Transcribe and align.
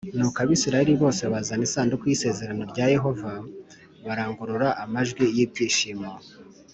Nuko 0.17 0.37
Abisirayeli 0.43 0.93
bose 1.03 1.23
bazana 1.33 1.63
isanduku 1.67 2.03
y 2.05 2.13
isezerano 2.17 2.63
rya 2.71 2.85
Yehova 2.95 3.31
barangurura 4.05 4.67
amajwi 4.83 5.25
y 5.35 5.39
ibyishimo 5.45 6.11